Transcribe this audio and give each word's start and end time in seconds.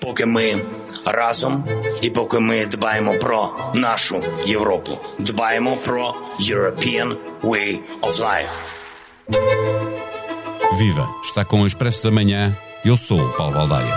Поки 0.00 0.26
ми 0.26 0.56
разом 1.04 1.64
і 2.02 2.10
поки 2.10 2.38
ми 2.38 2.66
дбаємо 2.66 3.14
про 3.14 3.50
нашу 3.74 4.22
Європу, 4.46 4.98
дбаємо 5.18 5.76
про 5.76 6.14
European 6.40 7.16
Way 7.42 7.78
of 8.02 8.18
Life. 8.18 8.56
Viva! 10.78 11.06
Está 11.24 11.42
com 11.44 11.60
o 11.62 11.66
Expresso 11.66 12.02
da 12.04 12.10
Manhã. 12.10 12.42
Eu 12.84 12.96
sou 12.96 13.20
o 13.26 13.32
Paulo 13.38 13.54
Baldaia. 13.54 13.94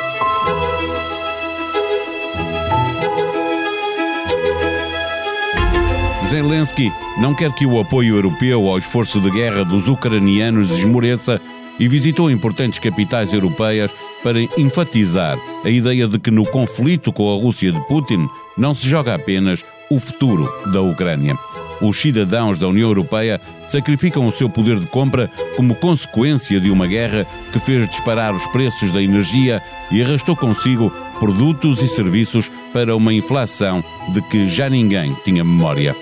Zelensky 6.29 6.91
não 7.23 7.33
quer 7.33 7.51
que 7.57 7.65
o 7.65 7.79
apoio 7.79 8.15
europeu 8.15 8.59
ao 8.69 8.77
esforço 8.77 9.19
de 9.19 9.29
guerra 9.31 9.63
dos 9.65 9.87
ucranianos 9.87 10.69
esmoreça 10.71 11.41
e 11.79 11.87
visitou 11.87 12.29
importantes 12.29 12.79
capitais 12.79 13.33
europeias 13.33 13.91
para 14.23 14.41
enfatizar 14.57 15.39
a 15.63 15.69
ideia 15.69 16.07
de 16.07 16.19
que 16.19 16.29
no 16.29 16.45
conflito 16.45 17.11
com 17.11 17.33
a 17.33 17.41
Rússia 17.41 17.71
de 17.71 17.79
Putin 17.87 18.27
não 18.57 18.73
se 18.73 18.87
joga 18.87 19.15
apenas 19.15 19.63
o 19.89 19.99
futuro 19.99 20.51
da 20.71 20.81
Ucrânia. 20.81 21.37
Os 21.81 21.97
cidadãos 21.97 22.59
da 22.59 22.67
União 22.67 22.89
Europeia 22.89 23.39
sacrificam 23.67 24.27
o 24.27 24.31
seu 24.31 24.49
poder 24.49 24.79
de 24.79 24.87
compra 24.87 25.31
como 25.55 25.75
consequência 25.75 26.59
de 26.59 26.69
uma 26.69 26.85
guerra 26.85 27.25
que 27.53 27.59
fez 27.59 27.87
disparar 27.87 28.35
os 28.35 28.45
preços 28.47 28.91
da 28.91 29.01
energia 29.01 29.61
e 29.89 30.01
arrastou 30.01 30.35
consigo 30.35 30.91
produtos 31.19 31.81
e 31.81 31.87
serviços 31.87 32.51
para 32.73 32.95
uma 32.95 33.13
inflação 33.13 33.83
de 34.13 34.21
que 34.23 34.49
já 34.49 34.69
ninguém 34.69 35.15
tinha 35.23 35.43
memória. 35.43 35.95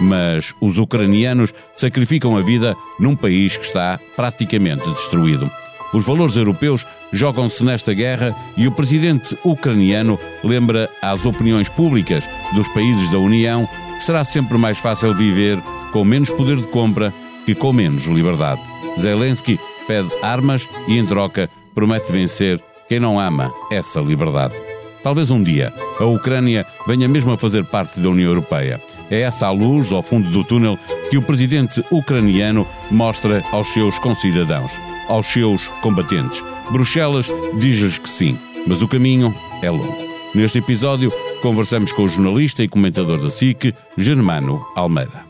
Mas 0.00 0.54
os 0.60 0.78
ucranianos 0.78 1.52
sacrificam 1.76 2.36
a 2.36 2.42
vida 2.42 2.74
num 2.98 3.14
país 3.14 3.56
que 3.56 3.66
está 3.66 4.00
praticamente 4.16 4.88
destruído. 4.90 5.50
Os 5.92 6.04
valores 6.04 6.36
europeus 6.36 6.86
jogam-se 7.12 7.64
nesta 7.64 7.92
guerra 7.92 8.34
e 8.56 8.66
o 8.66 8.72
presidente 8.72 9.36
ucraniano 9.44 10.18
lembra 10.42 10.88
às 11.02 11.24
opiniões 11.26 11.68
públicas 11.68 12.28
dos 12.54 12.68
países 12.68 13.10
da 13.10 13.18
União 13.18 13.68
que 13.98 14.04
será 14.04 14.24
sempre 14.24 14.56
mais 14.56 14.78
fácil 14.78 15.14
viver 15.14 15.60
com 15.92 16.04
menos 16.04 16.30
poder 16.30 16.56
de 16.56 16.66
compra 16.68 17.12
que 17.44 17.54
com 17.54 17.72
menos 17.72 18.04
liberdade. 18.04 18.60
Zelensky 18.98 19.58
pede 19.86 20.10
armas 20.22 20.68
e, 20.86 20.96
em 20.96 21.04
troca, 21.04 21.50
promete 21.74 22.12
vencer 22.12 22.62
quem 22.88 23.00
não 23.00 23.18
ama 23.18 23.52
essa 23.70 24.00
liberdade. 24.00 24.54
Talvez 25.02 25.30
um 25.30 25.42
dia 25.42 25.72
a 25.98 26.04
Ucrânia 26.04 26.66
venha 26.86 27.08
mesmo 27.08 27.32
a 27.32 27.38
fazer 27.38 27.64
parte 27.64 28.00
da 28.00 28.08
União 28.08 28.28
Europeia. 28.28 28.80
É 29.10 29.22
essa 29.22 29.46
a 29.46 29.50
luz 29.50 29.90
ao 29.90 30.02
fundo 30.02 30.30
do 30.30 30.44
túnel 30.44 30.78
que 31.10 31.18
o 31.18 31.22
presidente 31.22 31.84
ucraniano 31.90 32.66
mostra 32.90 33.44
aos 33.50 33.68
seus 33.68 33.98
concidadãos, 33.98 34.70
aos 35.08 35.26
seus 35.26 35.66
combatentes. 35.82 36.44
Bruxelas 36.70 37.26
diz-lhes 37.58 37.98
que 37.98 38.08
sim, 38.08 38.38
mas 38.66 38.82
o 38.82 38.88
caminho 38.88 39.34
é 39.62 39.70
longo. 39.70 39.98
Neste 40.34 40.58
episódio, 40.58 41.12
conversamos 41.42 41.92
com 41.92 42.04
o 42.04 42.08
jornalista 42.08 42.62
e 42.62 42.68
comentador 42.68 43.20
da 43.20 43.30
SIC, 43.30 43.74
Germano 43.98 44.64
Almeida. 44.76 45.29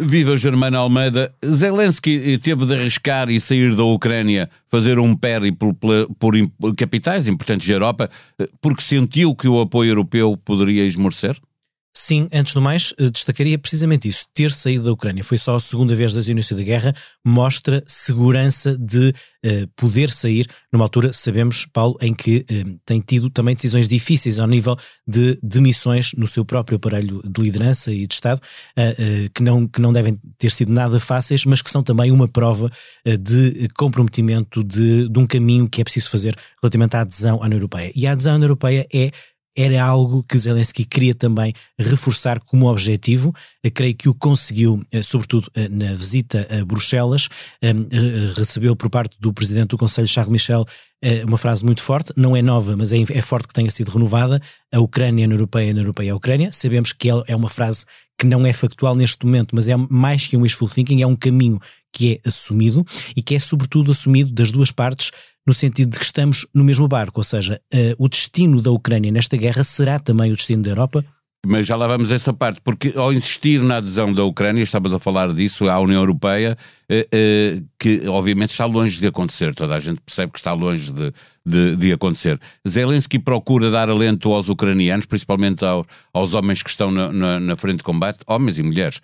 Viva 0.00 0.36
Germana 0.36 0.78
Almeida. 0.78 1.32
Zelensky 1.44 2.38
teve 2.38 2.64
de 2.64 2.74
arriscar 2.74 3.28
e 3.28 3.38
sair 3.38 3.74
da 3.76 3.84
Ucrânia, 3.84 4.48
fazer 4.70 4.98
um 4.98 5.14
périplo 5.14 5.74
por, 5.74 6.34
capitais 6.76 7.28
importantes 7.28 7.68
da 7.68 7.74
Europa, 7.74 8.08
porque 8.60 8.82
sentiu 8.82 9.34
que 9.34 9.46
o 9.46 9.60
apoio 9.60 9.90
europeu 9.90 10.36
poderia 10.36 10.84
esmorecer? 10.86 11.36
Sim, 11.92 12.28
antes 12.32 12.54
do 12.54 12.62
mais, 12.62 12.94
eh, 12.98 13.10
destacaria 13.10 13.58
precisamente 13.58 14.08
isso. 14.08 14.24
Ter 14.32 14.52
saído 14.52 14.84
da 14.84 14.92
Ucrânia 14.92 15.24
foi 15.24 15.36
só 15.36 15.56
a 15.56 15.60
segunda 15.60 15.92
vez 15.92 16.12
desde 16.12 16.30
o 16.30 16.32
início 16.32 16.56
da 16.56 16.62
guerra, 16.62 16.94
mostra 17.24 17.82
segurança 17.84 18.78
de 18.78 19.08
uh, 19.44 19.66
poder 19.74 20.08
sair 20.08 20.46
numa 20.72 20.84
altura, 20.84 21.12
sabemos, 21.12 21.66
Paulo, 21.66 21.98
em 22.00 22.14
que 22.14 22.46
uh, 22.48 22.78
tem 22.86 23.00
tido 23.00 23.28
também 23.28 23.56
decisões 23.56 23.88
difíceis 23.88 24.38
ao 24.38 24.46
nível 24.46 24.76
de 25.04 25.36
demissões 25.42 26.12
no 26.16 26.28
seu 26.28 26.44
próprio 26.44 26.76
aparelho 26.76 27.20
de 27.24 27.42
liderança 27.42 27.92
e 27.92 28.06
de 28.06 28.14
Estado, 28.14 28.38
uh, 28.38 29.30
que, 29.34 29.42
não, 29.42 29.66
que 29.66 29.80
não 29.80 29.92
devem 29.92 30.16
ter 30.38 30.52
sido 30.52 30.72
nada 30.72 31.00
fáceis, 31.00 31.44
mas 31.44 31.60
que 31.60 31.70
são 31.70 31.82
também 31.82 32.12
uma 32.12 32.28
prova 32.28 32.70
de 33.04 33.68
comprometimento 33.76 34.62
de, 34.62 35.08
de 35.08 35.18
um 35.18 35.26
caminho 35.26 35.68
que 35.68 35.80
é 35.80 35.84
preciso 35.84 36.08
fazer 36.08 36.36
relativamente 36.62 36.96
à 36.96 37.00
adesão 37.00 37.42
à 37.42 37.46
União 37.46 37.58
Europeia. 37.58 37.90
E 37.96 38.06
a 38.06 38.12
adesão 38.12 38.34
à 38.34 38.36
União 38.36 38.46
Europeia 38.46 38.86
é 38.92 39.10
era 39.56 39.82
algo 39.82 40.22
que 40.22 40.38
Zelensky 40.38 40.84
queria 40.84 41.14
também 41.14 41.52
reforçar 41.78 42.40
como 42.40 42.66
objetivo. 42.66 43.34
Eu 43.62 43.70
creio 43.70 43.94
que 43.94 44.08
o 44.08 44.14
conseguiu, 44.14 44.82
eh, 44.92 45.02
sobretudo 45.02 45.50
eh, 45.54 45.68
na 45.68 45.94
visita 45.94 46.46
a 46.50 46.64
Bruxelas. 46.64 47.28
Eh, 47.60 47.72
recebeu 48.36 48.76
por 48.76 48.88
parte 48.88 49.16
do 49.18 49.32
presidente 49.32 49.70
do 49.70 49.78
Conselho, 49.78 50.08
Charles 50.08 50.32
Michel, 50.32 50.64
uma 51.26 51.38
frase 51.38 51.64
muito 51.64 51.82
forte, 51.82 52.12
não 52.14 52.36
é 52.36 52.42
nova, 52.42 52.76
mas 52.76 52.92
é, 52.92 52.98
é 52.98 53.22
forte 53.22 53.48
que 53.48 53.54
tenha 53.54 53.70
sido 53.70 53.90
renovada. 53.90 54.38
A 54.70 54.80
Ucrânia 54.80 55.26
na 55.26 55.32
Europeia, 55.32 55.72
na 55.72 55.80
Europeia 55.80 56.12
a 56.12 56.16
Ucrânia. 56.16 56.52
Sabemos 56.52 56.92
que 56.92 57.08
é 57.26 57.34
uma 57.34 57.48
frase 57.48 57.86
que 58.18 58.26
não 58.26 58.44
é 58.44 58.52
factual 58.52 58.94
neste 58.94 59.24
momento, 59.24 59.56
mas 59.56 59.66
é 59.66 59.74
mais 59.88 60.26
que 60.26 60.36
um 60.36 60.42
wishful 60.42 60.68
thinking, 60.68 61.00
é 61.00 61.06
um 61.06 61.16
caminho 61.16 61.58
que 61.92 62.14
é 62.14 62.28
assumido 62.28 62.84
e 63.16 63.22
que 63.22 63.34
é 63.34 63.38
sobretudo 63.38 63.90
assumido 63.90 64.32
das 64.32 64.50
duas 64.50 64.70
partes 64.70 65.10
no 65.46 65.54
sentido 65.54 65.90
de 65.90 65.98
que 65.98 66.04
estamos 66.04 66.46
no 66.54 66.62
mesmo 66.62 66.86
barco, 66.86 67.20
ou 67.20 67.24
seja, 67.24 67.60
uh, 67.72 67.94
o 67.98 68.08
destino 68.08 68.60
da 68.62 68.70
Ucrânia 68.70 69.10
nesta 69.10 69.36
guerra 69.36 69.64
será 69.64 69.98
também 69.98 70.30
o 70.30 70.36
destino 70.36 70.62
da 70.62 70.70
Europa? 70.70 71.04
Mas 71.46 71.66
já 71.66 71.74
lá 71.74 71.86
vamos 71.86 72.12
a 72.12 72.14
essa 72.14 72.34
parte, 72.34 72.60
porque 72.60 72.92
ao 72.94 73.12
insistir 73.12 73.62
na 73.62 73.78
adesão 73.78 74.12
da 74.12 74.22
Ucrânia, 74.24 74.62
estavas 74.62 74.92
a 74.92 74.98
falar 74.98 75.32
disso, 75.32 75.70
à 75.70 75.80
União 75.80 76.02
Europeia, 76.02 76.56
eh, 76.86 77.08
eh, 77.10 77.62
que 77.78 78.06
obviamente 78.06 78.50
está 78.50 78.66
longe 78.66 79.00
de 79.00 79.06
acontecer, 79.06 79.54
toda 79.54 79.74
a 79.74 79.80
gente 79.80 80.02
percebe 80.02 80.32
que 80.32 80.38
está 80.38 80.52
longe 80.52 80.92
de, 80.92 81.10
de, 81.50 81.76
de 81.76 81.92
acontecer. 81.92 82.38
Zelensky 82.66 83.18
procura 83.18 83.70
dar 83.70 83.90
alento 83.90 84.32
aos 84.32 84.48
ucranianos, 84.48 85.06
principalmente 85.06 85.64
ao, 85.64 85.84
aos 86.12 86.34
homens 86.34 86.62
que 86.62 86.70
estão 86.70 86.90
na, 86.90 87.12
na, 87.12 87.40
na, 87.40 87.56
frente 87.56 87.78
de 87.78 87.82
combate, 87.82 88.20
homens 88.26 88.58
e 88.58 88.62
mulheres. 88.62 89.00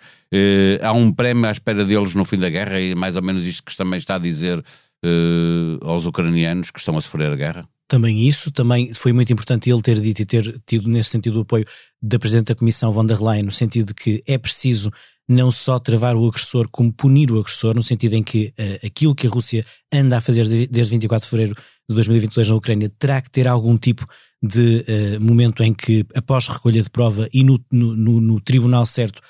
há 0.81 0.93
um 0.93 1.11
prémio 1.11 1.45
à 1.45 1.51
espera 1.51 1.85
deles 1.85 2.15
no 2.15 2.25
fim 2.25 2.37
da 2.37 2.49
guerra, 2.49 2.79
e 2.79 2.95
mais 2.95 3.15
ou 3.15 3.21
menos 3.21 3.45
isto 3.45 3.63
que 3.63 3.75
também 3.75 3.97
está 3.97 4.15
a 4.15 4.19
dizer 4.19 4.63
uh, 5.05 5.85
aos 5.85 6.05
ucranianos 6.05 6.71
que 6.71 6.79
estão 6.79 6.97
a 6.97 7.01
sofrer 7.01 7.31
a 7.31 7.35
guerra? 7.35 7.67
Também 7.87 8.27
isso, 8.27 8.51
também 8.51 8.93
foi 8.93 9.13
muito 9.13 9.31
importante 9.31 9.69
ele 9.69 9.81
ter 9.81 9.99
dito 9.99 10.21
e 10.21 10.25
ter 10.25 10.61
tido 10.65 10.89
nesse 10.89 11.09
sentido 11.09 11.37
o 11.37 11.41
apoio 11.41 11.65
da 12.01 12.19
Presidente 12.19 12.47
da 12.47 12.55
Comissão 12.55 12.91
von 12.91 13.05
der 13.05 13.21
Leyen, 13.21 13.43
no 13.43 13.51
sentido 13.51 13.87
de 13.87 13.93
que 13.93 14.23
é 14.27 14.37
preciso 14.37 14.91
não 15.27 15.51
só 15.51 15.77
travar 15.77 16.15
o 16.15 16.25
agressor, 16.25 16.69
como 16.71 16.91
punir 16.91 17.31
o 17.31 17.39
agressor, 17.39 17.75
no 17.75 17.83
sentido 17.83 18.13
em 18.13 18.23
que 18.23 18.53
uh, 18.57 18.85
aquilo 18.85 19.13
que 19.13 19.27
a 19.27 19.29
Rússia 19.29 19.65
anda 19.91 20.17
a 20.17 20.21
fazer 20.21 20.47
desde 20.67 20.91
24 20.91 21.25
de 21.25 21.29
fevereiro 21.29 21.55
de 21.89 21.95
2022 21.95 22.49
na 22.49 22.55
Ucrânia 22.55 22.91
terá 22.97 23.21
que 23.21 23.29
ter 23.29 23.47
algum 23.47 23.77
tipo 23.77 24.07
de 24.41 24.85
uh, 24.87 25.21
momento 25.21 25.63
em 25.63 25.73
que, 25.73 26.05
após 26.15 26.47
recolha 26.47 26.81
de 26.81 26.89
prova 26.89 27.27
e 27.33 27.43
no, 27.43 27.59
no, 27.71 27.95
no, 27.95 28.21
no 28.21 28.41
tribunal 28.41 28.85
certo, 28.85 29.21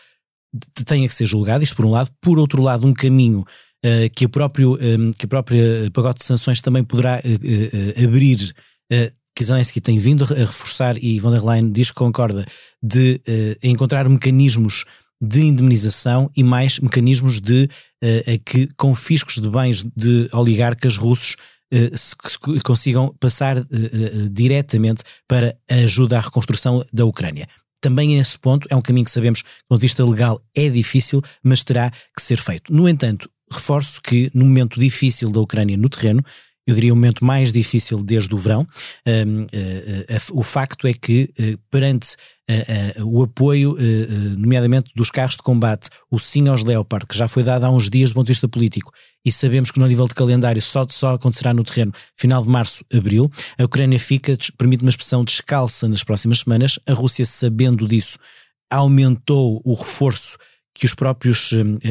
tenha 0.86 1.08
que 1.08 1.16
ser 1.16 1.26
julgado, 1.26 1.64
isto 1.64 1.76
por 1.76 1.86
um 1.86 1.92
lado. 1.92 2.12
Por 2.22 2.38
outro 2.38 2.62
lado, 2.62 2.86
um 2.86 2.94
caminho 2.94 3.40
uh, 3.40 4.10
que, 4.16 4.26
o 4.26 4.30
próprio, 4.30 4.74
um, 4.74 5.12
que 5.12 5.26
a 5.26 5.30
própria 5.30 5.90
pacote 5.92 6.20
de 6.20 6.26
sanções 6.26 6.62
também 6.62 6.84
poderá 6.84 7.20
uh, 7.20 8.04
abrir, 8.04 8.54
que 9.36 9.44
Zelensky 9.44 9.82
tem 9.82 9.98
vindo 9.98 10.24
a 10.24 10.28
reforçar 10.28 10.98
e 11.04 11.20
von 11.20 11.32
der 11.32 11.44
Leyen 11.44 11.72
diz 11.72 11.90
que 11.90 11.96
concorda, 11.96 12.46
de 12.82 13.22
encontrar 13.62 14.08
mecanismos 14.08 14.86
de 15.22 15.42
indemnização 15.42 16.30
e 16.36 16.44
mais 16.44 16.80
mecanismos 16.80 17.40
de 17.40 17.70
que 18.46 18.68
confiscos 18.78 19.40
de 19.40 19.50
bens 19.50 19.84
de 19.96 20.30
oligarcas 20.32 20.96
russos 20.98 21.36
se, 21.96 22.16
consigam 22.64 23.14
passar 23.20 23.66
diretamente 24.32 25.04
para 25.28 25.58
a 25.70 25.76
ajuda 25.76 26.18
à 26.18 26.22
reconstrução 26.22 26.86
da 26.94 27.06
Ucrânia. 27.06 27.48
Também 27.82 28.16
nesse 28.16 28.38
ponto 28.40 28.68
é 28.72 28.76
um 28.76 28.82
caminho 28.82 29.06
que 29.06 29.12
sabemos 29.12 29.42
que, 29.42 29.48
do 29.48 29.68
ponto 29.70 29.80
de 29.80 29.86
vista 29.86 30.06
legal, 30.06 30.42
é 30.56 30.70
difícil, 30.70 31.22
mas 31.44 31.64
terá 31.64 31.92
que 32.16 32.22
ser 32.22 32.38
feito. 32.38 32.74
No 32.74 32.88
entanto, 32.88 33.30
reforço 33.52 34.02
que 34.02 34.32
no 34.34 34.46
momento 34.46 34.80
difícil 34.80 35.30
da 35.30 35.40
Ucrânia 35.40 35.78
no 35.78 35.88
terreno, 35.88 36.24
eu 36.68 36.76
diria 36.76 36.92
o 36.92 36.96
momento 36.96 37.24
mais 37.24 37.52
difícil 37.52 38.04
desde 38.04 38.36
o 38.36 38.38
verão. 38.38 38.68
Uh, 39.08 39.44
uh, 39.44 40.40
o 40.40 40.44
facto 40.44 40.86
é 40.86 40.94
que, 40.94 41.34
uh, 41.40 41.58
perante 41.72 42.18
o 43.04 43.24
apoio, 43.24 43.76
nomeadamente 44.38 44.90
dos 44.96 45.12
carros 45.12 45.36
de 45.36 45.44
combate, 45.44 45.90
o 46.10 46.18
sim 46.18 46.48
aos 46.48 46.64
Leopard, 46.64 47.06
que 47.06 47.18
já 47.18 47.28
foi 47.28 47.44
dado 47.44 47.66
há 47.66 47.70
uns 47.70 47.90
dias 47.90 48.12
do 48.12 48.14
ponto 48.14 48.28
de 48.28 48.32
vista 48.32 48.48
político, 48.48 48.94
e 49.26 49.30
sabemos 49.30 49.70
que 49.70 49.78
no 49.82 49.86
nível 49.86 50.08
de 50.08 50.16
calendário 50.16 50.62
só, 50.62 50.86
só 50.90 51.16
acontecerá 51.16 51.54
no 51.54 51.66
terreno 51.66 51.92
final 52.16 52.42
de 52.42 52.48
março, 52.48 52.86
abril, 52.94 53.30
a 53.60 53.66
Ucrânia 53.66 54.00
fica, 54.00 54.38
permite 54.58 54.82
uma 54.82 54.90
expressão 54.90 55.26
descalça 55.26 55.90
nas 55.90 56.06
próximas 56.06 56.40
semanas. 56.40 56.80
A 56.88 56.94
Rússia, 56.94 57.26
sabendo 57.26 57.86
disso, 57.86 58.18
aumentou 58.72 59.62
o 59.66 59.74
reforço 59.74 60.38
que 60.74 60.86
os 60.86 60.94
próprios 60.94 61.50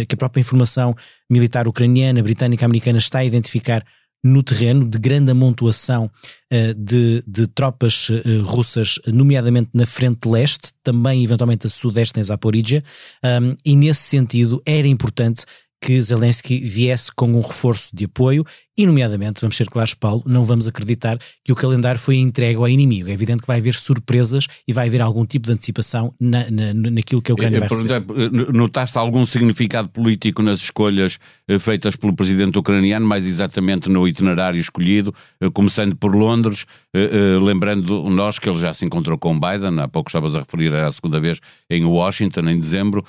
que 0.09 0.15
a 0.15 0.17
própria 0.17 0.41
informação 0.41 0.97
militar 1.29 1.69
ucraniana, 1.69 2.23
britânica, 2.23 2.65
americana 2.65 2.97
está 2.97 3.19
a 3.19 3.25
identificar 3.27 3.85
no 4.27 4.43
terreno 4.43 4.89
de 4.89 4.99
grande 4.99 5.31
amontoação 5.31 6.11
uh, 6.53 6.75
de, 6.75 7.23
de, 7.27 7.47
tropas 7.47 8.09
uh, 8.09 8.43
russas, 8.43 8.99
nomeadamente 9.07 9.71
na 9.73 9.87
frente 9.87 10.29
leste, 10.29 10.73
também 10.83 11.23
eventualmente 11.25 11.67
a 11.67 11.71
sudeste 11.71 12.19
em 12.19 12.23
Zaporizhia, 12.23 12.83
um, 13.25 13.55
e 13.65 13.77
nesse 13.77 14.03
sentido 14.03 14.61
era 14.67 14.87
importante 14.87 15.45
que 15.81 16.01
Zelensky 16.01 16.61
viesse 16.61 17.13
com 17.15 17.33
um 17.33 17.41
reforço 17.41 17.95
de 17.95 18.07
apoio 18.07 18.45
e, 18.79 18.87
nomeadamente, 18.87 19.41
vamos 19.41 19.57
ser 19.57 19.69
claros, 19.69 19.95
Paulo, 19.95 20.23
não 20.27 20.45
vamos 20.45 20.69
acreditar 20.69 21.19
que 21.43 21.51
o 21.51 21.55
calendário 21.55 21.99
foi 21.99 22.17
entregue 22.17 22.57
ao 22.57 22.69
inimigo. 22.69 23.09
É 23.09 23.13
evidente 23.13 23.41
que 23.41 23.47
vai 23.47 23.59
haver 23.59 23.73
surpresas 23.73 24.47
e 24.69 24.73
vai 24.73 24.87
haver 24.87 25.01
algum 25.01 25.25
tipo 25.25 25.47
de 25.47 25.53
antecipação 25.53 26.13
na, 26.21 26.51
na, 26.51 26.75
naquilo 26.75 27.23
que 27.23 27.31
a 27.31 27.35
Ucrânia 27.35 27.61
vai 27.61 27.69
receber. 27.69 28.05
Notaste 28.53 28.99
algum 28.99 29.25
significado 29.25 29.89
político 29.89 30.43
nas 30.43 30.59
escolhas 30.59 31.19
eh, 31.49 31.59
feitas 31.59 31.97
pelo 31.97 32.15
presidente 32.15 32.59
ucraniano, 32.59 33.07
mais 33.07 33.27
exatamente 33.27 33.89
no 33.89 34.07
itinerário 34.07 34.61
escolhido, 34.61 35.15
eh, 35.41 35.49
começando 35.49 35.97
por 35.97 36.15
Londres, 36.15 36.67
eh, 36.95 37.39
lembrando 37.41 38.03
nós 38.11 38.39
que 38.39 38.47
ele 38.47 38.59
já 38.59 38.75
se 38.75 38.85
encontrou 38.85 39.17
com 39.17 39.41
Biden, 39.41 39.81
há 39.81 39.89
pouco 39.89 40.11
estavas 40.11 40.35
a 40.35 40.41
referir, 40.41 40.67
era 40.67 40.87
a 40.87 40.93
segunda 40.93 41.19
vez 41.19 41.41
em 41.71 41.83
Washington, 41.85 42.41
em 42.49 42.61
dezembro, 42.61 43.03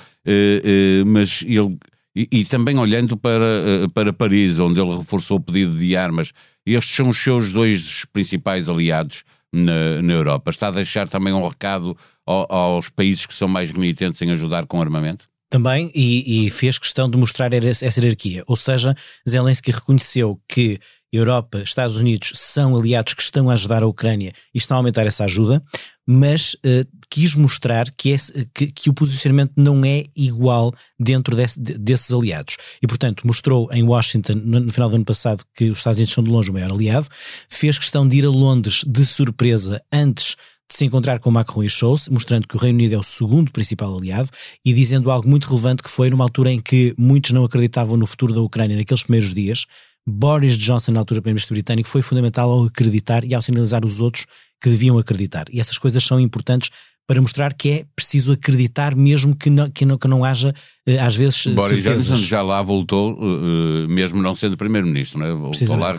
mas 1.05 1.43
ele 1.45 1.77
e, 2.17 2.39
e, 2.39 2.45
também 2.45 2.79
olhando 2.79 3.15
para, 3.15 3.45
eh, 3.45 3.87
para 3.93 4.11
Paris, 4.11 4.59
onde 4.59 4.81
ele 4.81 4.97
reforçou 4.97 5.37
o 5.37 5.39
pedido 5.39 5.77
de 5.77 5.95
armas. 5.95 6.31
Estes 6.65 6.95
são 6.95 7.09
os 7.09 7.17
seus 7.19 7.53
dois 7.53 8.05
principais 8.11 8.67
aliados 8.67 9.23
na, 9.53 10.01
na 10.01 10.13
Europa. 10.13 10.49
Está 10.49 10.69
a 10.69 10.71
deixar 10.71 11.07
também 11.07 11.31
um 11.31 11.47
recado 11.47 11.95
ao, 12.25 12.51
aos 12.51 12.89
países 12.89 13.27
que 13.27 13.35
são 13.35 13.47
mais 13.47 13.69
renitentes 13.69 14.19
em 14.23 14.31
ajudar 14.31 14.65
com 14.65 14.81
armamento? 14.81 15.29
Também, 15.47 15.91
e, 15.93 16.47
e 16.47 16.49
fez 16.49 16.79
questão 16.79 17.07
de 17.07 17.17
mostrar 17.17 17.53
essa 17.53 17.85
hierarquia. 17.85 18.43
Ou 18.47 18.55
seja, 18.55 18.95
Zelensky 19.29 19.71
reconheceu 19.71 20.41
que 20.49 20.79
Europa, 21.13 21.61
Estados 21.61 21.97
Unidos 21.97 22.31
são 22.35 22.75
aliados 22.75 23.13
que 23.13 23.21
estão 23.21 23.49
a 23.49 23.53
ajudar 23.53 23.83
a 23.83 23.87
Ucrânia 23.87 24.33
e 24.53 24.57
estão 24.57 24.75
a 24.75 24.79
aumentar 24.79 25.05
essa 25.05 25.23
ajuda, 25.23 25.63
mas 26.05 26.55
uh, 26.55 26.85
quis 27.09 27.35
mostrar 27.35 27.89
que, 27.95 28.15
que, 28.53 28.67
que, 28.67 28.89
o 28.89 28.93
posicionamento 28.93 29.53
não 29.55 29.83
é 29.83 30.05
igual 30.15 30.73
dentro 30.99 31.35
desse, 31.35 31.59
desses 31.59 32.11
aliados. 32.11 32.57
E, 32.81 32.87
portanto, 32.87 33.25
mostrou 33.25 33.69
em 33.71 33.83
Washington, 33.83 34.33
no, 34.43 34.59
no, 34.59 34.71
final 34.71 34.89
do 34.89 34.95
ano 34.95 35.05
passado, 35.05 35.43
que 35.55 35.69
os 35.69 35.77
Estados 35.77 35.97
Unidos 35.97 36.13
são 36.13 36.23
de 36.23 36.29
longe 36.29 36.49
o 36.49 36.53
maior 36.53 36.71
aliado, 36.71 37.07
fez 37.49 37.77
questão 37.77 38.07
de 38.07 38.17
ir 38.17 38.25
a 38.25 38.29
Londres 38.29 38.83
de 38.85 39.05
surpresa 39.05 39.81
antes 39.91 40.35
de 40.69 40.75
se 40.75 40.83
encontrar 40.83 41.19
com 41.19 41.31
Macron 41.31 41.63
e 41.63 41.69
Scholz, 41.69 42.09
mostrando 42.09 42.45
que 42.47 42.57
o 42.57 42.59
Reino 42.59 42.77
Unido 42.77 42.95
é 42.95 42.97
o 42.97 43.03
segundo 43.03 43.51
principal 43.51 43.97
aliado 43.97 44.29
e 44.65 44.73
dizendo 44.73 45.09
algo 45.09 45.29
muito 45.29 45.47
relevante 45.47 45.81
que 45.81 45.89
foi 45.89 46.09
numa 46.09 46.25
altura 46.25 46.51
em 46.51 46.59
que 46.59 46.93
muitos 46.97 47.31
não 47.31 47.45
acreditavam 47.45 47.95
no 47.95 48.05
futuro 48.05 48.33
da 48.33 48.41
Ucrânia 48.41 48.75
naqueles 48.75 49.03
primeiros 49.03 49.33
dias, 49.33 49.65
Boris 50.09 50.57
Johnson, 50.57 50.93
na 50.93 51.01
altura 51.01 51.21
Primeiro-Ministro 51.21 51.53
britânico, 51.53 51.89
foi 51.89 52.01
fundamental 52.01 52.49
ao 52.49 52.63
acreditar 52.65 53.25
e 53.25 53.35
ao 53.35 53.41
sinalizar 53.41 53.85
os 53.85 53.99
outros 53.99 54.25
que 54.61 54.69
deviam 54.69 54.97
acreditar. 54.97 55.45
E 55.51 55.59
essas 55.59 55.77
coisas 55.77 56.01
são 56.01 56.17
importantes 56.17 56.69
para 57.07 57.21
mostrar 57.21 57.53
que 57.53 57.69
é 57.69 57.85
preciso 57.95 58.33
acreditar 58.33 58.93
mesmo 58.95 59.33
que 59.33 59.49
não, 59.49 59.71
que 59.71 59.85
não, 59.85 59.97
que 59.97 60.07
não 60.07 60.25
haja, 60.25 60.53
eh, 60.85 60.99
às 60.99 61.15
vezes, 61.15 61.47
Boris 61.47 61.79
certezas. 61.79 62.07
Johnson 62.09 62.21
já 62.21 62.41
lá 62.41 62.61
voltou, 62.61 63.13
uh, 63.13 63.87
mesmo 63.87 64.21
não 64.21 64.35
sendo 64.35 64.57
Primeiro-Ministro, 64.57 65.19
né? 65.19 65.31
voltou 65.31 65.77
lá 65.77 65.93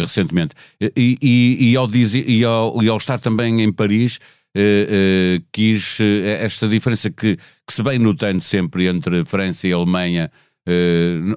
recentemente. 0.00 0.54
E, 0.80 1.18
e, 1.20 1.70
e, 1.72 1.76
ao 1.76 1.88
dizer, 1.88 2.28
e, 2.28 2.44
ao, 2.44 2.80
e 2.80 2.88
ao 2.88 2.96
estar 2.96 3.18
também 3.18 3.60
em 3.60 3.72
Paris, 3.72 4.20
uh, 4.56 5.44
quis 5.52 5.98
esta 6.40 6.68
diferença 6.68 7.10
que, 7.10 7.36
que 7.36 7.72
se 7.72 7.82
vem 7.82 7.98
notando 7.98 8.40
sempre 8.40 8.86
entre 8.86 9.24
França 9.24 9.66
e 9.66 9.72
Alemanha, 9.72 10.30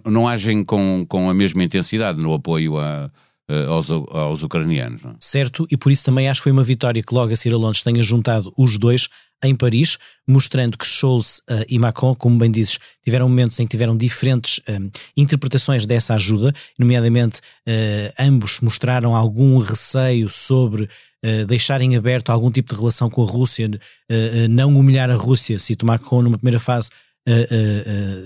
não 0.06 0.28
agem 0.28 0.64
com, 0.64 1.06
com 1.08 1.30
a 1.30 1.34
mesma 1.34 1.64
intensidade 1.64 2.20
no 2.22 2.34
apoio 2.34 2.78
a 2.78 3.06
eh, 3.06 3.27
aos, 3.68 3.90
aos 3.90 4.44
ucranianos. 4.44 5.04
É? 5.06 5.10
Certo, 5.20 5.66
e 5.72 5.78
por 5.78 5.92
isso 5.92 6.04
também 6.04 6.28
acho 6.28 6.42
que 6.42 6.44
foi 6.44 6.52
uma 6.52 6.64
vitória 6.64 7.02
que 7.02 7.14
logo 7.14 7.32
a 7.32 7.36
seguir 7.36 7.56
a 7.56 7.58
Londres 7.58 7.82
tenha 7.82 8.04
juntado 8.04 8.54
os 8.58 8.78
dois 8.78 9.08
em 9.44 9.56
Paris, 9.56 9.98
mostrando 10.28 10.78
que 10.78 10.86
Scholz 10.86 11.40
uh, 11.50 11.64
e 11.70 11.78
Macron, 11.78 12.16
como 12.16 12.38
bem 12.38 12.50
dizes, 12.50 12.80
tiveram 13.04 13.30
momentos 13.30 13.60
em 13.60 13.66
que 13.66 13.72
tiveram 13.72 13.96
diferentes 13.96 14.60
um, 14.68 14.88
eh, 14.88 14.90
interpretações 15.16 15.86
dessa 15.86 16.16
ajuda, 16.16 16.54
nomeadamente 16.78 17.40
uh, 17.40 18.14
ambos 18.20 18.60
mostraram 18.62 19.16
algum 19.16 19.60
receio 19.60 20.28
sobre 20.28 20.84
uh, 20.84 21.46
deixarem 21.46 21.96
aberto 21.96 22.32
algum 22.32 22.50
tipo 22.50 22.74
de 22.74 22.80
relação 22.80 23.10
com 23.10 23.22
a 23.22 23.26
Rússia, 23.26 23.70
não 24.50 24.76
humilhar 24.76 25.10
a 25.10 25.16
Rússia, 25.16 25.60
cito 25.60 25.86
Macron 25.86 26.24
numa 26.24 26.38
primeira 26.38 26.60
fase, 26.60 26.90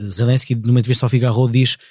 Zelensky 0.08 0.54
numa 0.54 0.80
entrevista 0.80 1.06
ao 1.06 1.10
Figaro 1.10 1.50
diz 1.50 1.76
eh, 1.76 1.82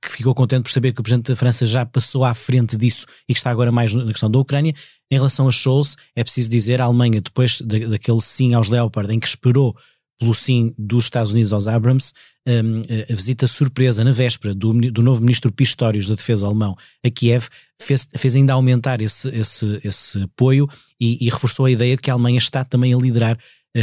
que 0.00 0.10
ficou 0.10 0.34
contente 0.34 0.62
por 0.62 0.70
saber 0.70 0.92
que 0.92 1.00
o 1.00 1.02
Presidente 1.02 1.28
da 1.28 1.36
França 1.36 1.66
já 1.66 1.84
passou 1.84 2.24
à 2.24 2.32
frente 2.34 2.76
disso 2.76 3.04
e 3.28 3.34
que 3.34 3.38
está 3.38 3.50
agora 3.50 3.72
mais 3.72 3.92
na 3.92 4.12
questão 4.12 4.30
da 4.30 4.38
Ucrânia. 4.38 4.74
Em 5.10 5.16
relação 5.16 5.48
a 5.48 5.52
Scholz, 5.52 5.96
é 6.14 6.22
preciso 6.22 6.48
dizer, 6.48 6.80
a 6.80 6.84
Alemanha, 6.84 7.20
depois 7.20 7.60
daquele 7.60 8.20
sim 8.20 8.54
aos 8.54 8.68
Leopard, 8.68 9.12
em 9.12 9.18
que 9.18 9.26
esperou 9.26 9.76
pelo 10.18 10.34
sim 10.34 10.74
dos 10.78 11.04
Estados 11.04 11.32
Unidos 11.32 11.52
aos 11.52 11.66
Abrams, 11.66 12.12
um, 12.48 12.80
a 13.10 13.14
visita 13.14 13.46
surpresa 13.46 14.04
na 14.04 14.12
véspera 14.12 14.54
do, 14.54 14.72
do 14.72 15.02
novo 15.02 15.20
ministro 15.20 15.50
Pistorius 15.50 16.06
da 16.06 16.14
Defesa 16.14 16.46
alemão 16.46 16.76
a 17.04 17.10
Kiev 17.10 17.48
fez, 17.80 18.08
fez 18.16 18.36
ainda 18.36 18.52
aumentar 18.52 19.02
esse, 19.02 19.28
esse, 19.36 19.80
esse 19.82 20.22
apoio 20.22 20.68
e, 21.00 21.26
e, 21.26 21.28
reforçou 21.28 21.66
a 21.66 21.70
ideia 21.70 21.96
de 21.96 22.02
que 22.02 22.10
a 22.10 22.14
Alemanha 22.14 22.38
está 22.38 22.64
também 22.64 22.94
a 22.94 22.96
liderar 22.96 23.36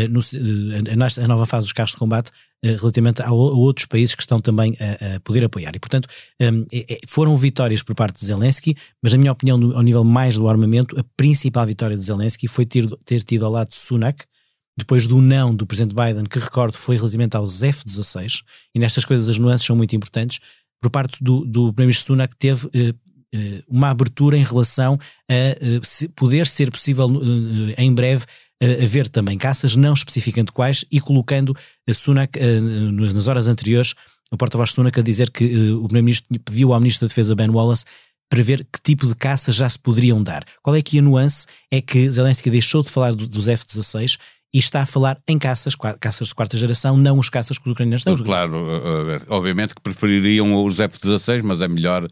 no, 0.09 0.19
uh, 0.19 1.21
a, 1.21 1.23
a, 1.23 1.27
nova 1.27 1.45
fase 1.45 1.65
dos 1.65 1.73
carros 1.73 1.91
de 1.91 1.97
combate 1.97 2.31
eh, 2.63 2.75
relativamente 2.77 3.21
a, 3.21 3.31
outros 3.31 3.85
países 3.85 4.15
que 4.15 4.23
estão 4.23 4.39
também 4.39 4.73
a, 4.79 5.15
a 5.15 5.19
poder 5.19 5.43
apoiar. 5.43 5.75
E, 5.75 5.79
portanto, 5.79 6.07
um, 6.41 6.65
é, 6.71 6.99
foram 7.07 7.35
vitórias 7.35 7.83
por 7.83 7.93
parte 7.93 8.19
de 8.19 8.25
Zelensky, 8.25 8.75
mas, 9.01 9.11
na 9.11 9.19
minha 9.19 9.31
opinião, 9.31 9.59
ao 9.75 9.81
nível 9.81 10.03
mais 10.03 10.37
do 10.37 10.47
armamento, 10.47 10.97
a 10.97 11.03
principal 11.17 11.65
vitória 11.65 11.95
de 11.95 12.01
Zelensky 12.01 12.47
foi 12.47 12.65
ter, 12.65 12.87
ter 13.05 13.21
tido 13.21 13.45
ao 13.45 13.51
lado 13.51 13.69
de 13.69 13.75
Sunak, 13.75 14.23
depois 14.77 15.05
do 15.05 15.21
não 15.21 15.53
do 15.53 15.67
presidente 15.67 15.93
Biden, 15.93 16.23
que 16.23 16.39
recordo 16.39 16.77
foi 16.77 16.95
relativamente 16.95 17.35
aos 17.35 17.61
F-16, 17.61 18.43
e 18.73 18.79
nestas 18.79 19.03
coisas 19.03 19.27
as 19.27 19.37
nuances 19.37 19.67
são 19.67 19.75
muito 19.75 19.95
importantes, 19.95 20.39
por 20.81 20.89
parte 20.89 21.21
do, 21.21 21.41
do 21.41 21.73
primeiro-ministro 21.73 22.07
Sunak 22.07 22.35
teve 22.37 22.67
uma 23.67 23.89
abertura 23.89 24.37
em 24.37 24.43
relação 24.43 24.97
a 25.29 26.13
poder 26.15 26.45
ser 26.45 26.71
possível 26.71 27.09
em 27.77 27.93
breve 27.93 28.25
haver 28.61 29.09
também 29.09 29.37
caças, 29.37 29.75
não 29.75 29.93
especificando 29.93 30.51
quais, 30.51 30.85
e 30.91 30.99
colocando 30.99 31.55
a 31.87 31.93
Sunak 31.93 32.39
nas 32.93 33.27
horas 33.27 33.47
anteriores, 33.47 33.93
o 34.31 34.37
porta-voz 34.37 34.71
Sunak 34.71 34.99
a 34.99 35.03
dizer 35.03 35.29
que 35.29 35.71
o 35.71 35.85
Primeiro-Ministro 35.85 36.39
pediu 36.39 36.73
ao 36.73 36.79
Ministro 36.79 37.05
da 37.05 37.09
Defesa 37.09 37.35
Ben 37.35 37.49
Wallace 37.49 37.85
para 38.29 38.41
ver 38.41 38.65
que 38.71 38.81
tipo 38.81 39.05
de 39.05 39.15
caças 39.15 39.53
já 39.53 39.69
se 39.69 39.77
poderiam 39.77 40.23
dar. 40.23 40.43
Qual 40.63 40.75
é 40.75 40.81
que 40.81 40.97
a 40.97 41.01
nuance? 41.01 41.45
É 41.69 41.81
que 41.81 42.09
Zelensky 42.09 42.49
deixou 42.49 42.81
de 42.81 42.89
falar 42.89 43.13
dos 43.13 43.47
F-16 43.47 44.17
e 44.53 44.59
está 44.59 44.81
a 44.81 44.85
falar 44.85 45.19
em 45.27 45.37
caças, 45.37 45.75
caças 45.99 46.29
de 46.29 46.35
quarta 46.35 46.57
geração, 46.57 46.97
não 46.97 47.19
os 47.19 47.29
caças 47.29 47.57
que 47.57 47.65
os 47.65 47.71
ucranianos 47.71 48.03
têm. 48.03 48.15
Claro, 48.17 48.55
obviamente 49.27 49.75
que 49.75 49.81
prefeririam 49.81 50.63
os 50.63 50.79
F-16, 50.79 51.41
mas 51.43 51.61
é 51.61 51.67
melhor 51.67 52.05
eh, 52.05 52.09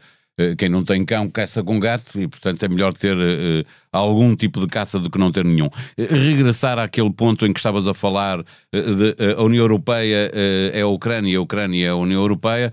quem 0.58 0.70
não 0.70 0.84
tem 0.84 1.04
cão 1.04 1.30
caça 1.30 1.64
com 1.64 1.80
gato 1.80 2.20
e, 2.20 2.28
portanto, 2.28 2.64
é 2.64 2.68
melhor 2.68 2.94
ter 2.94 3.16
uh, 3.16 3.66
algum 3.92 4.36
tipo 4.36 4.60
de 4.60 4.68
caça 4.68 5.00
do 5.00 5.10
que 5.10 5.18
não 5.18 5.32
ter 5.32 5.46
nenhum. 5.46 5.70
Regressar 5.98 6.80
àquele 6.80 7.12
ponto 7.12 7.46
em 7.46 7.54
que 7.54 7.60
estavas 7.60 7.88
a 7.88 7.94
falar 7.94 8.40
uh, 8.40 8.44
de 8.74 9.16
a 9.38 9.42
União 9.44 9.64
Europeia 9.64 10.32
é 10.74 10.82
a 10.82 10.88
Ucrânia, 10.88 11.38
a 11.38 11.42
Ucrânia 11.42 11.88
é 11.88 11.90
a 11.90 11.96
União 11.96 12.22
Europeia, 12.22 12.72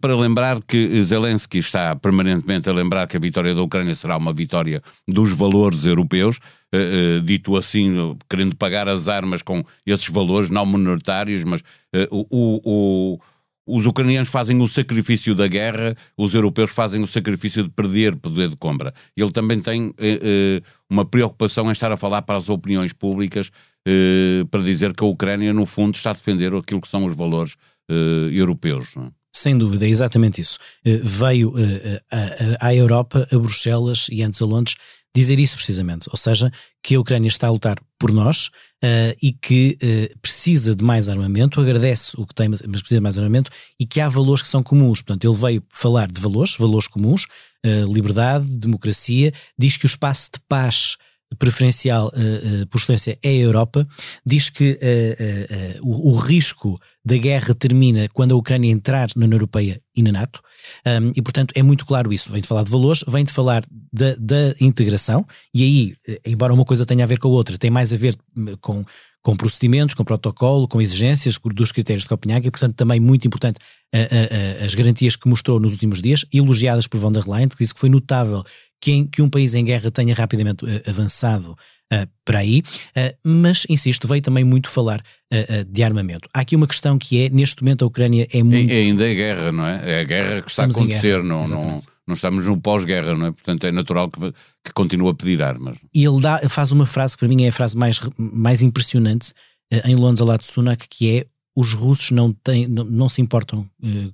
para 0.00 0.16
lembrar 0.16 0.60
que 0.62 1.00
Zelensky 1.02 1.58
está 1.58 1.94
permanentemente 1.94 2.68
a 2.68 2.72
lembrar 2.72 3.06
que 3.06 3.16
a 3.16 3.20
vitória 3.20 3.54
da 3.54 3.62
Ucrânia 3.62 3.94
será 3.94 4.16
uma 4.16 4.32
vitória 4.32 4.82
dos 5.06 5.30
valores 5.30 5.84
europeus, 5.86 6.40
dito 7.24 7.56
assim, 7.56 8.16
querendo 8.28 8.56
pagar 8.56 8.88
as 8.88 9.08
armas 9.08 9.40
com 9.40 9.64
esses 9.86 10.08
valores, 10.08 10.50
não 10.50 10.66
monetários, 10.66 11.44
mas 11.44 11.62
o, 12.10 12.60
o 12.64 13.18
os 13.68 13.84
ucranianos 13.84 14.30
fazem 14.30 14.60
o 14.62 14.66
sacrifício 14.66 15.34
da 15.34 15.46
guerra, 15.46 15.94
os 16.16 16.34
europeus 16.34 16.70
fazem 16.70 17.02
o 17.02 17.06
sacrifício 17.06 17.62
de 17.62 17.68
perder 17.68 18.16
poder 18.16 18.48
de 18.48 18.56
compra. 18.56 18.94
Ele 19.16 19.30
também 19.30 19.60
tem 19.60 19.92
eh, 19.98 20.20
eh, 20.22 20.62
uma 20.88 21.04
preocupação 21.04 21.68
em 21.68 21.72
estar 21.72 21.92
a 21.92 21.96
falar 21.96 22.22
para 22.22 22.36
as 22.36 22.48
opiniões 22.48 22.92
públicas 22.92 23.50
eh, 23.86 24.44
para 24.50 24.62
dizer 24.62 24.94
que 24.94 25.04
a 25.04 25.06
Ucrânia, 25.06 25.52
no 25.52 25.66
fundo, 25.66 25.94
está 25.94 26.10
a 26.10 26.14
defender 26.14 26.54
aquilo 26.54 26.80
que 26.80 26.88
são 26.88 27.04
os 27.04 27.14
valores 27.14 27.54
eh, 27.90 28.28
europeus. 28.32 28.94
Não 28.96 29.04
é? 29.04 29.08
Sem 29.34 29.56
dúvida, 29.56 29.86
é 29.86 29.88
exatamente 29.88 30.40
isso. 30.40 30.58
Eh, 30.84 31.00
veio 31.02 31.54
eh, 31.58 32.02
à 32.60 32.74
Europa, 32.74 33.28
a 33.30 33.38
Bruxelas 33.38 34.08
e 34.10 34.22
antes 34.22 34.42
a 34.42 34.46
Londres, 34.46 34.76
dizer 35.18 35.40
isso 35.40 35.56
precisamente. 35.56 36.08
Ou 36.10 36.16
seja, 36.16 36.50
que 36.82 36.94
a 36.94 37.00
Ucrânia 37.00 37.28
está 37.28 37.48
a 37.48 37.50
lutar 37.50 37.78
por 37.98 38.12
nós 38.12 38.46
uh, 38.46 39.16
e 39.20 39.32
que 39.32 39.76
uh, 39.82 40.18
precisa 40.20 40.74
de 40.74 40.84
mais 40.84 41.08
armamento, 41.08 41.60
agradece 41.60 42.12
o 42.16 42.26
que 42.26 42.34
tem, 42.34 42.48
mas 42.48 42.62
precisa 42.62 42.96
de 42.96 43.00
mais 43.00 43.18
armamento 43.18 43.50
e 43.78 43.86
que 43.86 44.00
há 44.00 44.08
valores 44.08 44.42
que 44.42 44.48
são 44.48 44.62
comuns. 44.62 45.00
Portanto, 45.02 45.24
ele 45.24 45.36
veio 45.36 45.62
falar 45.72 46.10
de 46.10 46.20
valores, 46.20 46.54
valores 46.56 46.86
comuns, 46.86 47.24
uh, 47.66 47.92
liberdade, 47.92 48.46
democracia, 48.58 49.32
diz 49.58 49.76
que 49.76 49.86
o 49.86 49.88
espaço 49.88 50.30
de 50.34 50.40
paz 50.48 50.96
preferencial 51.38 52.10
por 52.70 52.78
excelência 52.78 53.18
é 53.22 53.28
a 53.28 53.34
Europa, 53.34 53.86
diz 54.24 54.48
que 54.48 54.78
o, 55.82 56.14
o, 56.14 56.16
risco 56.16 56.80
da 57.04 57.16
guerra 57.16 57.54
termina 57.54 58.08
quando 58.12 58.34
a 58.34 58.36
Ucrânia 58.36 58.70
entrar 58.70 59.08
na 59.16 59.24
União 59.24 59.36
Europeia 59.36 59.80
e 59.94 60.02
na 60.02 60.12
NATO, 60.12 60.40
um, 60.86 61.12
e 61.14 61.22
portanto 61.22 61.52
é 61.54 61.62
muito 61.62 61.86
claro 61.86 62.12
isso. 62.12 62.30
Vem 62.30 62.40
de 62.40 62.46
falar 62.46 62.64
de 62.64 62.70
valores, 62.70 63.04
vem 63.08 63.24
de 63.24 63.32
falar 63.32 63.64
da, 63.92 64.54
integração, 64.60 65.26
e 65.54 65.62
aí, 65.62 65.94
eh, 66.06 66.20
embora 66.26 66.52
uma 66.52 66.64
coisa 66.64 66.84
tenha 66.84 67.04
a 67.04 67.06
ver 67.06 67.18
com 67.18 67.28
a 67.28 67.30
outra, 67.30 67.56
tem 67.56 67.70
mais 67.70 67.92
a 67.92 67.96
ver 67.96 68.16
hum, 68.36 68.54
com, 68.60 68.84
com 69.22 69.36
procedimentos, 69.36 69.94
com 69.94 70.04
protocolo, 70.04 70.68
com 70.68 70.80
exigências 70.80 71.38
dos 71.54 71.72
critérios 71.72 72.02
de 72.02 72.08
Copenhague, 72.08 72.48
e 72.48 72.50
portanto 72.50 72.74
também 72.74 73.00
muito 73.00 73.26
importante 73.26 73.58
a, 73.92 73.98
a, 73.98 74.62
a, 74.62 74.66
as 74.66 74.74
garantias 74.74 75.16
que 75.16 75.28
mostrou 75.28 75.58
nos 75.58 75.72
últimos 75.72 76.02
dias, 76.02 76.24
elogiadas 76.32 76.86
por 76.86 77.00
von 77.00 77.12
der 77.12 77.26
Leyen, 77.26 77.48
que 77.48 77.56
disse 77.56 77.74
que 77.74 77.80
foi 77.80 77.88
notável 77.88 78.44
que, 78.80 78.92
em, 78.92 79.06
que 79.06 79.22
um 79.22 79.30
país 79.30 79.54
em 79.54 79.64
guerra 79.64 79.90
tenha 79.90 80.14
rapidamente 80.14 80.64
uh, 80.64 80.68
avançado 80.86 81.56
uh, 81.92 82.08
para 82.24 82.40
aí, 82.40 82.60
uh, 82.60 83.16
mas, 83.24 83.66
insisto, 83.68 84.06
veio 84.06 84.22
também 84.22 84.44
muito 84.44 84.68
falar 84.68 85.00
uh, 85.32 85.64
de 85.64 85.82
armamento. 85.82 86.28
Há 86.32 86.40
aqui 86.40 86.56
uma 86.56 86.66
questão 86.66 86.98
que 86.98 87.24
é, 87.24 87.30
neste 87.30 87.62
momento 87.62 87.84
a 87.84 87.88
Ucrânia 87.88 88.26
é 88.32 88.42
muito... 88.42 88.70
É, 88.70 88.76
ainda 88.76 89.08
é 89.08 89.14
guerra, 89.14 89.52
não 89.52 89.66
é? 89.66 89.98
É 89.98 90.00
a 90.00 90.04
guerra 90.04 90.42
que 90.42 90.50
está 90.50 90.66
estamos 90.66 90.76
a 90.76 90.80
acontecer, 90.80 91.22
não, 91.22 91.44
não, 91.44 91.76
não 92.06 92.14
estamos 92.14 92.46
no 92.46 92.60
pós-guerra, 92.60 93.14
não 93.14 93.26
é? 93.26 93.32
Portanto 93.32 93.64
é 93.64 93.72
natural 93.72 94.10
que, 94.10 94.20
que 94.64 94.72
continue 94.72 95.10
a 95.10 95.14
pedir 95.14 95.42
armas. 95.42 95.76
E 95.94 96.04
ele 96.04 96.20
dá, 96.20 96.40
faz 96.48 96.72
uma 96.72 96.86
frase 96.86 97.14
que 97.14 97.20
para 97.20 97.28
mim 97.28 97.44
é 97.44 97.48
a 97.48 97.52
frase 97.52 97.76
mais, 97.76 98.00
mais 98.16 98.62
impressionante 98.62 99.32
em 99.84 99.94
Londres 99.94 100.20
ao 100.20 100.26
lado 100.26 100.40
de 100.40 100.46
Sunak, 100.46 100.88
que 100.88 101.18
é 101.18 101.26
os 101.54 101.74
russos 101.74 102.10
não, 102.10 102.32
têm, 102.32 102.66
não, 102.66 102.84
não 102.84 103.08
se 103.08 103.20
importam 103.20 103.68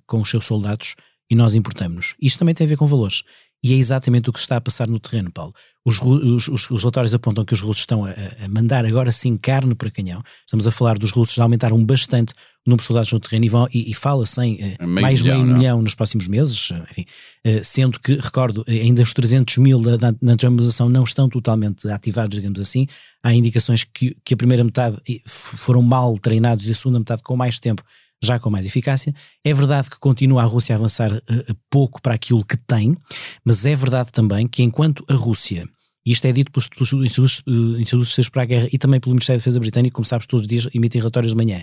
com 0.06 0.20
os 0.20 0.28
seus 0.28 0.44
soldados 0.44 0.96
e 1.30 1.34
nós 1.36 1.54
importamos-nos. 1.54 2.14
Isto 2.20 2.38
também 2.40 2.54
tem 2.54 2.66
a 2.66 2.68
ver 2.68 2.76
com 2.76 2.86
valores. 2.86 3.22
E 3.64 3.72
é 3.72 3.76
exatamente 3.76 4.28
o 4.28 4.32
que 4.32 4.38
está 4.38 4.58
a 4.58 4.60
passar 4.60 4.86
no 4.86 5.00
terreno, 5.00 5.32
Paulo. 5.32 5.54
Os, 5.86 5.98
os, 5.98 6.48
os, 6.48 6.70
os 6.70 6.82
relatórios 6.82 7.14
apontam 7.14 7.46
que 7.46 7.54
os 7.54 7.62
russos 7.62 7.80
estão 7.80 8.04
a, 8.04 8.10
a, 8.10 8.46
mandar 8.46 8.84
agora 8.84 9.10
sim 9.10 9.38
carne 9.38 9.74
para 9.74 9.90
canhão. 9.90 10.22
Estamos 10.44 10.66
a 10.66 10.70
falar 10.70 10.98
dos 10.98 11.10
russos, 11.10 11.34
já 11.34 11.42
aumentaram 11.42 11.82
bastante 11.82 12.34
o 12.66 12.70
número 12.70 12.82
de 12.82 12.86
soldados 12.86 13.10
no 13.10 13.20
terreno 13.20 13.46
e, 13.46 13.48
vão, 13.48 13.66
e, 13.72 13.90
e 13.90 13.94
fala-se 13.94 14.38
em 14.42 14.76
eh, 14.78 14.86
mais 14.86 15.22
de 15.22 15.30
meio 15.30 15.46
não? 15.46 15.56
milhão 15.56 15.82
nos 15.82 15.94
próximos 15.94 16.28
meses, 16.28 16.70
eh, 16.72 16.82
enfim, 16.90 17.06
eh, 17.42 17.62
sendo 17.64 17.98
que, 17.98 18.16
recordo, 18.16 18.64
ainda 18.68 19.00
os 19.00 19.14
300 19.14 19.56
mil 19.56 19.80
da, 19.80 19.96
da, 19.96 20.10
da 20.10 20.86
não 20.90 21.02
estão 21.02 21.26
totalmente 21.26 21.88
ativados, 21.88 22.36
digamos 22.36 22.60
assim. 22.60 22.86
Há 23.22 23.32
indicações 23.32 23.82
que, 23.84 24.14
que 24.22 24.34
a 24.34 24.36
primeira 24.36 24.62
metade 24.62 24.98
foram 25.26 25.80
mal 25.80 26.18
treinados 26.18 26.68
e 26.68 26.72
a 26.72 26.74
segunda 26.74 26.98
metade 26.98 27.22
com 27.22 27.34
mais 27.34 27.58
tempo 27.58 27.82
já 28.24 28.38
com 28.38 28.50
mais 28.50 28.66
eficácia. 28.66 29.14
É 29.44 29.52
verdade 29.54 29.90
que 29.90 29.98
continua 29.98 30.42
a 30.42 30.46
Rússia 30.46 30.74
a 30.74 30.78
avançar 30.78 31.12
uh, 31.12 31.22
pouco 31.70 32.00
para 32.02 32.14
aquilo 32.14 32.44
que 32.44 32.56
tem, 32.56 32.96
mas 33.44 33.64
é 33.66 33.76
verdade 33.76 34.10
também 34.10 34.48
que 34.48 34.62
enquanto 34.62 35.04
a 35.08 35.14
Rússia, 35.14 35.68
e 36.06 36.12
isto 36.12 36.26
é 36.26 36.32
dito 36.32 36.50
pelos, 36.50 36.68
pelos 36.68 36.92
institutos, 36.92 37.42
uh, 37.46 37.80
institutos 37.80 38.28
para 38.28 38.42
a 38.42 38.46
guerra 38.46 38.68
e 38.72 38.78
também 38.78 39.00
pelo 39.00 39.14
Ministério 39.14 39.38
da 39.38 39.42
Defesa 39.42 39.60
britânico, 39.60 39.94
como 39.94 40.04
sabes, 40.04 40.26
todos 40.26 40.42
os 40.42 40.48
dias 40.48 40.68
emitem 40.74 41.00
relatórios 41.00 41.32
de 41.32 41.36
manhã. 41.36 41.62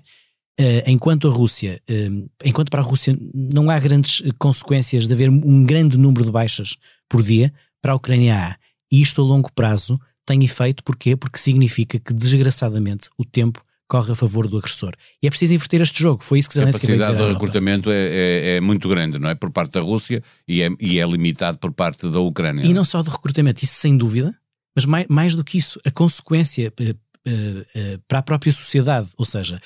Uh, 0.60 0.84
enquanto 0.86 1.28
a 1.28 1.32
Rússia, 1.32 1.82
uh, 1.90 2.30
enquanto 2.44 2.70
para 2.70 2.82
a 2.82 2.84
Rússia 2.84 3.18
não 3.34 3.70
há 3.70 3.80
grandes 3.80 4.22
consequências 4.38 5.08
de 5.08 5.14
haver 5.14 5.30
um 5.30 5.64
grande 5.64 5.98
número 5.98 6.26
de 6.26 6.32
baixas 6.32 6.78
por 7.10 7.24
dia, 7.24 7.54
para 7.82 7.94
a 7.94 7.96
Ucrânia 7.96 8.38
há. 8.38 8.56
E 8.92 9.02
isto 9.02 9.22
a 9.22 9.24
longo 9.24 9.52
prazo 9.54 10.00
tem 10.26 10.44
efeito, 10.44 10.84
porquê? 10.84 11.16
Porque 11.16 11.40
significa 11.40 12.00
que 12.00 12.14
desgraçadamente 12.14 13.10
o 13.18 13.26
tempo 13.26 13.64
corre 13.92 14.14
a 14.14 14.16
favor 14.16 14.48
do 14.48 14.58
agressor. 14.58 14.94
E 15.22 15.28
é 15.28 15.30
preciso 15.30 15.54
inverter 15.54 15.82
este 15.82 16.02
jogo. 16.02 16.24
Foi 16.24 16.40
isso 16.40 16.48
que 16.48 16.56
Zelensky 16.56 16.88
dizer. 16.88 16.94
A 16.94 16.98
capacidade 17.00 17.28
de 17.28 17.34
recrutamento 17.34 17.92
é, 17.92 17.96
é, 17.96 18.56
é, 18.56 18.62
muito 18.62 18.88
grande, 18.88 19.20
não 19.20 19.28
é? 19.28 19.36
Por 19.36 19.52
parte 19.52 19.74
da 19.74 19.82
Rússia 19.82 20.24
e 20.48 20.62
é, 20.62 20.70
e 20.80 20.98
é 20.98 21.06
limitado 21.06 21.58
por 21.58 21.74
parte 21.74 22.08
da 22.08 22.22
Ucrânia. 22.22 22.66
E 22.66 22.74
não 22.74 22.86
só 22.86 23.02
de 23.02 23.10
recrutamento, 23.10 23.66
isso 23.66 23.74
sem 23.74 23.98
dúvida, 23.98 24.34
mas 24.74 24.86
mais, 24.86 25.06
mais 25.10 25.36
do 25.36 25.44
que 25.44 25.58
isso, 25.58 25.78
a 25.84 25.92
consequência 25.92 26.72
uh, 26.80 26.92
uh, 26.92 28.02
para 28.08 28.20
a 28.20 28.22
própria 28.22 28.54
sociedade. 28.54 29.10
Ou 29.18 29.26
seja, 29.26 29.60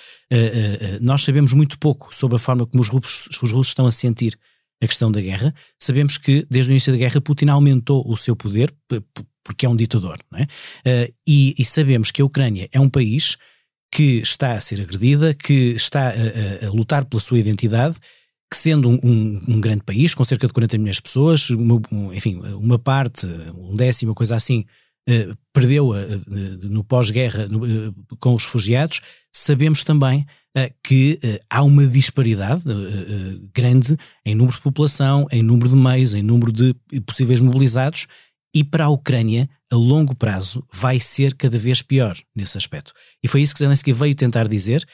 nós 1.01 1.23
sabemos 1.23 1.53
muito 1.53 1.77
pouco 1.77 2.13
sobre 2.13 2.37
a 2.37 2.39
forma 2.39 2.65
como 2.65 2.81
os 2.81 2.89
russos, 2.89 3.27
os 3.43 3.51
russos 3.51 3.67
estão 3.67 3.85
a 3.85 3.91
sentir 3.91 4.35
a 4.81 4.87
questão 4.87 5.11
da 5.11 5.21
guerra. 5.21 5.53
Sabemos 5.79 6.17
que 6.17 6.47
desde 6.49 6.71
o 6.71 6.73
início 6.73 6.91
da 6.91 6.97
guerra 6.97 7.21
Putin 7.21 7.49
aumentou 7.49 8.03
o 8.07 8.17
seu 8.17 8.35
poder 8.35 8.73
porque 9.43 9.67
é 9.67 9.69
um 9.69 9.75
ditador, 9.75 10.17
não 10.31 10.39
é? 10.39 10.47
E, 11.27 11.53
e 11.59 11.63
sabemos 11.63 12.09
que 12.09 12.23
a 12.23 12.25
Ucrânia 12.25 12.67
é 12.73 12.79
um 12.79 12.89
país 12.89 13.37
que 13.95 14.19
está 14.19 14.51
a 14.51 14.59
ser 14.59 14.81
agredida, 14.81 15.33
que 15.33 15.71
está 15.71 16.09
a, 16.09 16.65
a, 16.65 16.67
a 16.67 16.69
lutar 16.69 17.05
pela 17.05 17.21
sua 17.21 17.39
identidade, 17.39 17.95
que 18.51 18.57
sendo 18.57 18.89
um, 18.89 18.99
um, 19.01 19.41
um, 19.47 19.61
grande 19.61 19.83
país, 19.85 20.13
com 20.13 20.25
cerca 20.25 20.47
de 20.47 20.51
40 20.51 20.77
milhões 20.77 20.97
de 20.97 21.01
pessoas, 21.01 21.49
uma, 21.49 21.81
um, 21.89 22.13
enfim, 22.13 22.41
uma 22.59 22.77
parte, 22.77 23.25
um 23.57 23.73
décimo, 23.73 24.13
coisa 24.13 24.35
assim, 24.35 24.65
uh, 25.09 25.37
perdeu 25.53 25.91
uh, 25.91 25.97
no 26.63 26.83
pós-guerra 26.83 27.47
uh, 27.47 28.17
com 28.19 28.35
os 28.35 28.43
refugiados, 28.43 28.99
sabemos 29.33 29.81
também 29.85 30.25
que 30.81 31.19
há 31.49 31.63
uma 31.63 31.85
disparidade 31.85 32.63
grande 33.53 33.97
em 34.25 34.33
número 34.33 34.55
de 34.55 34.63
população, 34.63 35.27
em 35.29 35.43
número 35.43 35.67
de 35.67 35.75
meios, 35.75 36.13
em 36.13 36.23
número 36.23 36.49
de 36.49 36.73
possíveis 37.05 37.41
mobilizados, 37.41 38.07
e 38.53 38.63
para 38.63 38.85
a 38.85 38.89
Ucrânia, 38.89 39.49
a 39.75 39.77
longo 39.77 40.15
prazo, 40.15 40.65
vai 40.73 40.99
ser 40.99 41.35
cada 41.35 41.57
vez 41.57 41.81
pior 41.81 42.17
nesse 42.35 42.57
aspecto. 42.57 42.93
E 43.21 43.27
foi 43.27 43.41
isso 43.41 43.53
que 43.53 43.59
Zelensky 43.59 43.93
veio 43.93 44.15
tentar 44.15 44.47
dizer, 44.47 44.85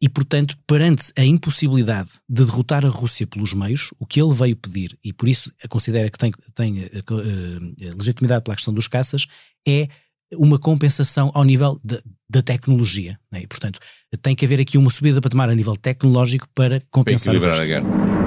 e 0.00 0.08
portanto, 0.08 0.56
perante 0.66 1.12
a 1.16 1.24
impossibilidade 1.24 2.08
de 2.28 2.44
derrotar 2.44 2.86
a 2.86 2.88
Rússia 2.88 3.26
pelos 3.26 3.52
meios, 3.52 3.92
o 3.98 4.06
que 4.06 4.20
ele 4.20 4.32
veio 4.32 4.56
pedir, 4.56 4.96
e 5.04 5.12
por 5.12 5.28
isso 5.28 5.52
considera 5.68 6.08
que 6.08 6.18
tem, 6.18 6.32
tem 6.54 6.84
uh, 6.84 7.96
legitimidade 7.98 8.42
pela 8.42 8.56
questão 8.56 8.72
dos 8.72 8.88
caças, 8.88 9.26
é 9.68 9.88
uma 10.34 10.58
compensação 10.58 11.30
ao 11.34 11.44
nível 11.44 11.78
de, 11.84 12.00
da 12.28 12.40
tecnologia. 12.40 13.18
Né? 13.30 13.42
E, 13.42 13.46
portanto, 13.46 13.78
tem 14.22 14.34
que 14.34 14.44
haver 14.44 14.60
aqui 14.60 14.78
uma 14.78 14.90
subida 14.90 15.20
para 15.20 15.30
tomar 15.30 15.50
a 15.50 15.54
nível 15.54 15.76
tecnológico 15.76 16.48
para 16.54 16.80
compensar 16.90 17.38
para 17.38 17.62
a 17.62 17.66
guerra. 17.66 18.19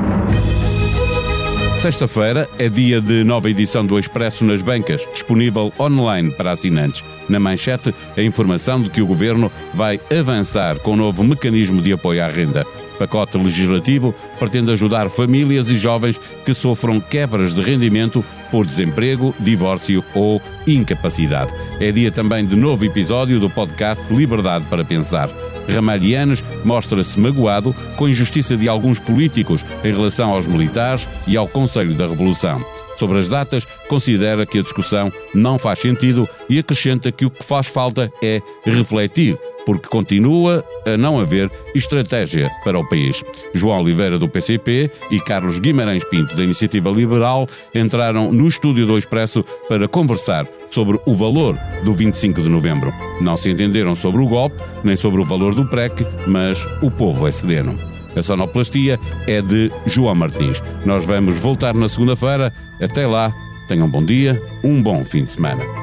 Sexta-feira 1.83 2.49
é 2.57 2.69
dia 2.69 3.01
de 3.01 3.25
nova 3.25 3.49
edição 3.49 3.85
do 3.85 3.99
Expresso 3.99 4.45
nas 4.45 4.61
bancas, 4.61 5.05
disponível 5.11 5.69
online 5.77 6.31
para 6.31 6.53
assinantes. 6.53 7.03
Na 7.27 7.41
manchete, 7.41 7.93
a 8.15 8.21
informação 8.21 8.81
de 8.81 8.89
que 8.89 9.01
o 9.01 9.05
governo 9.05 9.51
vai 9.73 9.99
avançar 10.17 10.79
com 10.79 10.91
o 10.91 10.93
um 10.93 10.95
novo 10.95 11.25
mecanismo 11.25 11.81
de 11.81 11.91
apoio 11.91 12.23
à 12.23 12.29
renda. 12.29 12.65
Pacote 12.97 13.37
legislativo 13.37 14.15
pretende 14.39 14.71
ajudar 14.71 15.09
famílias 15.09 15.69
e 15.69 15.75
jovens 15.75 16.17
que 16.45 16.53
sofram 16.53 17.01
quebras 17.01 17.53
de 17.53 17.61
rendimento 17.61 18.23
por 18.49 18.65
desemprego, 18.65 19.35
divórcio 19.37 20.01
ou 20.15 20.41
incapacidade. 20.65 21.51
É 21.81 21.91
dia 21.91 22.13
também 22.13 22.45
de 22.45 22.55
novo 22.55 22.85
episódio 22.85 23.41
do 23.41 23.49
podcast 23.49 24.05
Liberdade 24.13 24.63
para 24.69 24.85
Pensar. 24.85 25.27
Ramalhianes 25.67 26.43
mostra-se 26.63 27.19
magoado 27.19 27.75
com 27.95 28.05
a 28.05 28.09
injustiça 28.09 28.57
de 28.57 28.67
alguns 28.67 28.99
políticos 28.99 29.63
em 29.83 29.91
relação 29.91 30.31
aos 30.31 30.47
militares 30.47 31.07
e 31.27 31.37
ao 31.37 31.47
Conselho 31.47 31.93
da 31.93 32.07
Revolução. 32.07 32.63
Sobre 32.97 33.19
as 33.19 33.27
datas, 33.27 33.65
considera 33.87 34.45
que 34.45 34.59
a 34.59 34.61
discussão 34.61 35.11
não 35.33 35.57
faz 35.57 35.79
sentido 35.79 36.29
e 36.47 36.59
acrescenta 36.59 37.11
que 37.11 37.25
o 37.25 37.31
que 37.31 37.43
faz 37.43 37.67
falta 37.67 38.11
é 38.21 38.41
refletir 38.63 39.37
porque 39.65 39.87
continua 39.87 40.63
a 40.85 40.97
não 40.97 41.19
haver 41.19 41.51
estratégia 41.73 42.49
para 42.63 42.79
o 42.79 42.87
país. 42.87 43.23
João 43.53 43.81
Oliveira, 43.81 44.17
do 44.17 44.27
PCP, 44.27 44.91
e 45.09 45.19
Carlos 45.19 45.59
Guimarães 45.59 46.03
Pinto, 46.03 46.35
da 46.35 46.43
Iniciativa 46.43 46.89
Liberal, 46.89 47.47
entraram 47.73 48.31
no 48.31 48.47
estúdio 48.47 48.85
do 48.85 48.97
Expresso 48.97 49.43
para 49.67 49.87
conversar 49.87 50.47
sobre 50.69 50.99
o 51.05 51.13
valor 51.13 51.57
do 51.83 51.93
25 51.93 52.41
de 52.41 52.49
novembro. 52.49 52.93
Não 53.21 53.37
se 53.37 53.49
entenderam 53.49 53.95
sobre 53.95 54.21
o 54.21 54.27
golpe, 54.27 54.57
nem 54.83 54.95
sobre 54.95 55.21
o 55.21 55.25
valor 55.25 55.53
do 55.53 55.65
PREC, 55.65 56.05
mas 56.27 56.65
o 56.81 56.89
povo 56.89 57.27
é 57.27 57.31
sereno. 57.31 57.77
A 58.15 58.21
sonoplastia 58.21 58.99
é 59.27 59.41
de 59.41 59.71
João 59.85 60.15
Martins. 60.15 60.61
Nós 60.85 61.03
vamos 61.05 61.35
voltar 61.35 61.73
na 61.73 61.87
segunda-feira. 61.87 62.53
Até 62.81 63.07
lá, 63.07 63.33
tenham 63.67 63.87
um 63.87 63.89
bom 63.89 64.03
dia, 64.03 64.41
um 64.63 64.81
bom 64.81 65.03
fim 65.03 65.23
de 65.25 65.31
semana. 65.31 65.82